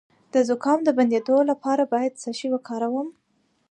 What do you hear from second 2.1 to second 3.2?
څه شی وکاروم؟